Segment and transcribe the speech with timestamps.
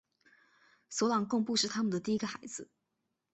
[0.89, 2.71] 索朗贡布是他们的第一个孩子。